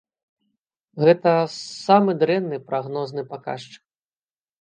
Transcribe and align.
Гэта 1.03 1.33
самы 1.87 2.11
дрэнны 2.21 2.57
прагнозны 2.71 3.23
паказчык. 3.35 3.83